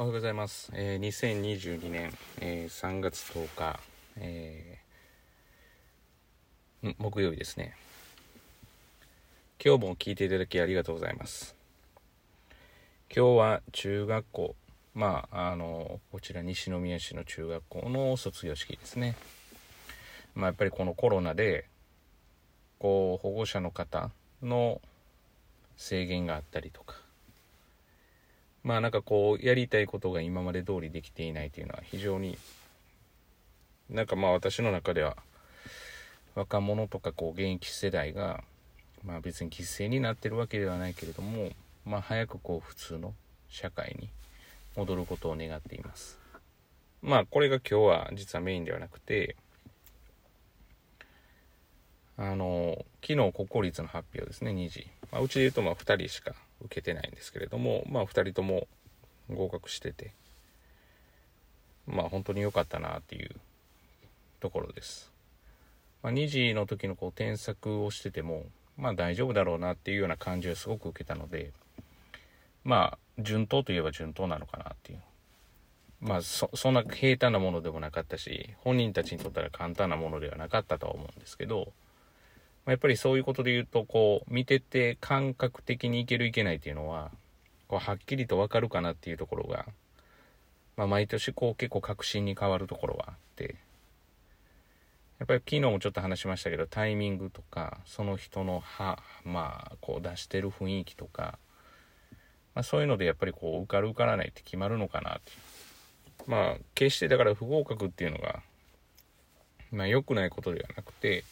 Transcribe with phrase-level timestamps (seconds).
[0.00, 0.70] おはようございます。
[0.74, 3.80] えー、2022年、えー3月10日、
[4.18, 7.74] えー木曜日ですね。
[9.60, 11.56] 今日も聞いていただきありがとうございます。
[13.12, 14.54] 今日は中学校、
[14.94, 19.16] まあ、あの、こちら西宮市の中学校の卒業式ですね。
[20.36, 21.66] まあ、やっぱりこのコロナで、
[22.78, 24.12] こう、保護者の方
[24.44, 24.80] の
[25.76, 26.94] 制限があったりとか、
[28.64, 32.36] まあなんかこうやりたいことが今まで通りできていないというのは非常に
[33.88, 35.16] なんかまあ私の中では
[36.34, 38.42] 若者とかこう現役世代が
[39.04, 41.50] まあ別に犠牲になってるわけではないけれども
[41.84, 43.14] まあ早くこう普通の
[43.48, 44.08] 社会に
[44.76, 46.18] 戻ることを願っています。
[47.02, 49.36] まあこれが今日は実はメインではなくて
[52.16, 56.34] あの昨日国公立の発表ですね2時、まあ、うちで言うとまあ2人しか
[56.64, 58.66] 受けてないんですけれどもまあ2人とも
[59.30, 60.12] 合格してて
[61.86, 63.30] まあ本当に良かったなっていう
[64.40, 65.10] ところです、
[66.02, 68.44] まあ、2時の時のこう添削をしてても
[68.76, 71.52] まあ大丈夫だろうなっていうような感じをすごく受けたので
[72.64, 74.98] まあ順当といえば順当なのかなっていう。
[76.00, 81.72] まあそそんな平坦なものでもなかったし本人たちにとったら簡単なものではなかったとは思うんですけど
[82.70, 87.10] やっぱりそういうことで言うとこう見てて感覚的にいけるいけないっていうのは
[87.66, 89.66] こうはっきりと分かるかなっていうところが、
[90.76, 93.56] まあ、毎年こう結構確信に変わるところはあって。
[95.18, 101.40] やっぱり昨日もちょっと話しましたけどタイミングとかその人のはまあこう出してる雰囲気とか、
[102.54, 105.32] まあ、そういうのでやっぱりこう受かる受からないって決まるのかなって
[106.28, 108.42] まあ決してだから不合格っていうのが
[109.72, 111.24] まあ良くないことではなくて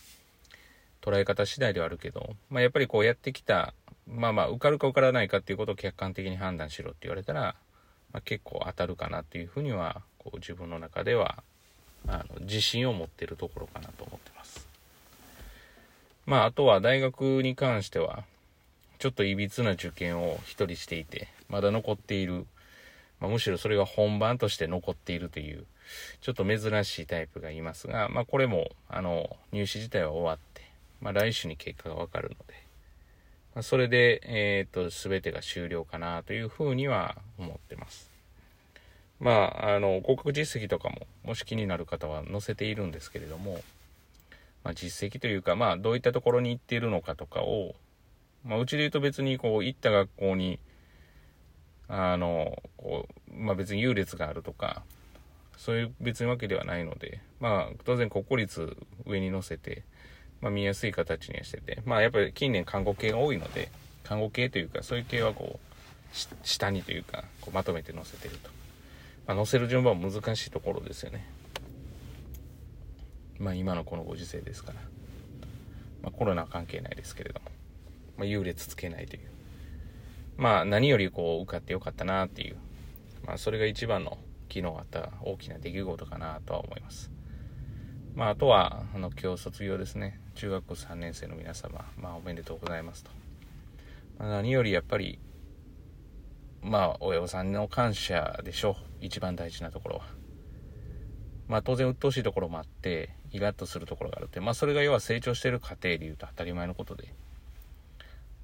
[1.06, 3.74] 捉え方次第ではあるけど、まあ、やっぱりこうやってきた
[4.08, 7.54] まあまあ受かるか受からないかっていうことを客観的に判断しろって言われたら、
[8.12, 11.42] まあ、結構当たるかなっていうふうにはこう自分の中では
[12.08, 14.66] あの自信を持ってるところかなと思ってます。
[16.24, 18.24] まああとは大学に関しては
[18.98, 22.46] ちょっといびつな受験を一人していてまだ残っている、
[23.20, 25.64] まあ、むしろそれが本番として残っているという
[26.20, 30.55] ちょっと珍しいタイプがいますが、まあ、これもあの入試自体は終わって
[31.00, 32.54] まあ、来週に結果がわかるので、
[33.54, 38.10] まあ、それで、えっ、と、すべてが終了かなというふうには思ってます。
[39.18, 43.62] まあ、あの、合格実績とかも、もし気になる方は載せているんですけれども、
[44.62, 47.74] まあ、実績というか、まあ、どういったところに行っているのかとかを、
[48.44, 50.58] まあ、うちで言うと別に、こう、行った学校に、
[51.88, 54.82] あの、こう、まあ、別に優劣があるとか、
[55.56, 59.82] そういう別にわけではないので、まあ、当然国公立上に載せて、
[60.40, 63.70] まあ、見やすい形にはしてて、まあ、やっぱり近年看護系が多いので
[64.04, 68.50] 看護系というかそういう系はこう下にというかこうまとめて載せてると、
[69.26, 71.26] まあ、載せる順番は難しいところですよね。
[73.38, 74.80] まあ今のこのご時世ですから、
[76.02, 77.50] まあ、コロナは関係ないですけれども、
[78.16, 79.22] まあ、優劣つけないという。
[80.38, 82.56] まあ何よりこう受かってよかったなっていう。
[83.26, 84.18] まあそれが一番の
[84.48, 87.10] 昨日あった大きな出来事かなとは思います。
[88.14, 90.18] まあ、あとは、あの、今日卒業ですね。
[90.36, 93.10] 中学校3年生の皆様、まあ、おめでとうございますと。
[94.18, 95.18] まあ、何よりやっぱり、
[96.62, 98.74] まあ、親御さんの感謝でしょう。
[99.00, 100.04] 一番大事なところは。
[101.48, 107.14] まあ、当然、鬱陶しいところもあって、イラッとするところがあるって、まあ、それが要は成長している過程で言うと当たり前のことで、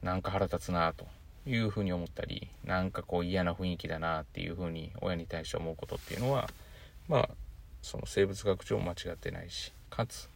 [0.03, 1.07] なんか腹立つなあと
[1.47, 6.49] いうふうに思ったり、なんかこう嫌な雰囲気だなあっていうふうに親に対して思うことっていうのは、
[7.09, 7.29] まあ、
[7.83, 10.32] その生物学上も間違ってないしかつ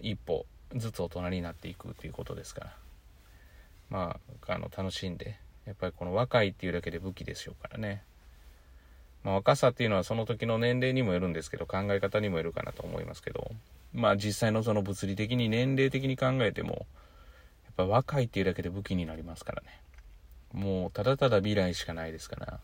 [0.00, 2.76] 一歩ずつ大人になっていくということですから。
[3.90, 8.02] まああの楽しんでやっぱりこの若いっていうだけで武器ですよからね。
[9.22, 13.50] まあ若さっていうのはその時の年齢にもよるんですけど考え方にもよるかなと思いますけど。
[13.92, 16.86] まあ実際のその物理的に年齢的に考えてもやっ
[17.76, 19.68] ぱ若いっていうだけで武器になりますからね。
[20.52, 22.60] もうただただ未来しかないですから。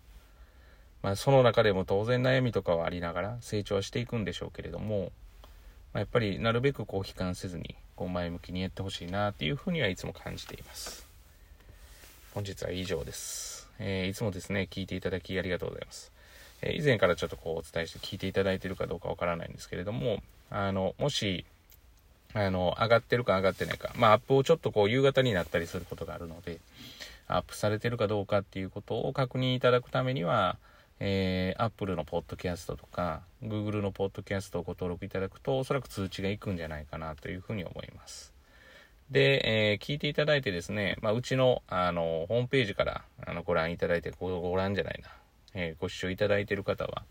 [1.03, 5.13] まあ、その中でも当然悩みとかはありながら成長はしていくんでしょうけれども、
[5.93, 11.11] ま、やっぱりなるべくこう悲観せずにこう前向きにやってほしいなっていうふうにはいつも感じています。
[12.35, 16.13] 本日は以上です、えーいつもですね聞いていただきありがとうございます、
[16.63, 21.45] えー以前からちょっとこうお伝えして聞いていただいてるかどうかわからないんですけれどもあのもし
[22.33, 26.59] あの上がってるか上がってないかまあアップをちょっとこう夕方になったりすることがあるので
[27.27, 30.57] アップされてるかどうかっていうことを確認いただくためには
[31.01, 38.33] えー、Apple のポッドキャストとか Google のポッドキャストをご登録いただくとおそらく通知がいくんじゃないかなというふうに思います
[39.11, 45.09] で、えー聞いていただいてですね、まあ、うちのあのホームページからあのご覧いただいてごご覧じゃないな
[45.55, 47.03] えご視聴いただいている方は、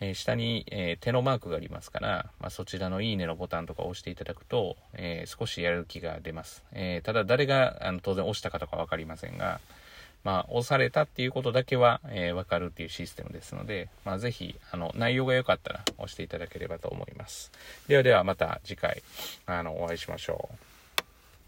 [0.00, 6.64] え下に、え手のマークがありますから、まあ、そちらのいいねのボタンとかを押していただくと、え少しやる気が出ます。
[6.72, 9.60] えただ誰があの当然押したかとか分かりませんが、
[10.24, 17.52] まあ、押されたっていうことだけは、えー、分かるっていうシステムですので、まあ、ぜひ、あの、内容が良かったら押していただければと思います。
[17.88, 19.02] ではではまた次回、
[19.46, 20.73] あの、お会いしましょう。